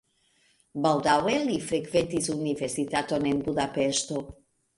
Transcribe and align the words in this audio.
Baldaŭe 0.85 1.35
li 1.49 1.57
frekventis 1.65 2.31
universitaton 2.37 3.29
en 3.35 3.45
Budapeŝto. 3.51 4.25